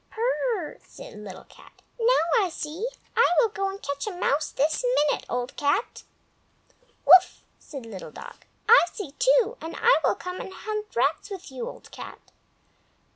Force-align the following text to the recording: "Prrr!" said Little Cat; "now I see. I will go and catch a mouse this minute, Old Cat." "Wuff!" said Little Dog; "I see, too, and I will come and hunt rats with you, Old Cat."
"Prrr!" 0.11 0.81
said 0.83 1.13
Little 1.19 1.43
Cat; 1.43 1.83
"now 1.99 2.37
I 2.43 2.49
see. 2.49 2.87
I 3.15 3.27
will 3.37 3.49
go 3.49 3.69
and 3.69 3.79
catch 3.79 4.07
a 4.07 4.11
mouse 4.11 4.49
this 4.51 4.83
minute, 5.11 5.27
Old 5.29 5.55
Cat." 5.55 6.05
"Wuff!" 7.05 7.43
said 7.59 7.85
Little 7.85 8.09
Dog; 8.09 8.37
"I 8.67 8.81
see, 8.91 9.11
too, 9.19 9.57
and 9.61 9.75
I 9.77 9.99
will 10.03 10.15
come 10.15 10.41
and 10.41 10.51
hunt 10.51 10.95
rats 10.95 11.29
with 11.29 11.51
you, 11.51 11.69
Old 11.69 11.91
Cat." 11.91 12.31